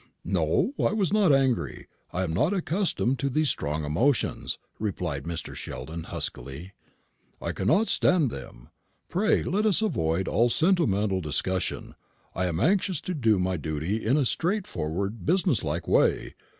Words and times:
"No, 0.25 0.73
I 0.79 0.93
was 0.93 1.13
not 1.13 1.31
angry. 1.31 1.87
I 2.11 2.23
am 2.23 2.33
not 2.33 2.55
accustomed 2.55 3.19
to 3.19 3.29
these 3.29 3.51
strong 3.51 3.85
emotions," 3.85 4.57
replied 4.79 5.25
Mr. 5.25 5.53
Sheldon, 5.53 6.05
huskily; 6.05 6.71
"I 7.39 7.51
cannot 7.51 7.87
stand 7.87 8.31
them. 8.31 8.69
Pray 9.09 9.43
let 9.43 9.67
us 9.67 9.79
avoid 9.83 10.27
all 10.27 10.49
sentimental 10.49 11.21
discussion. 11.21 11.93
I 12.33 12.47
am 12.47 12.59
anxious 12.59 12.99
to 13.01 13.13
do 13.13 13.37
my 13.37 13.57
duty 13.57 14.03
in 14.03 14.17
a 14.17 14.25
straightforward, 14.25 15.23
business 15.23 15.63
like 15.63 15.87
way. 15.87 16.33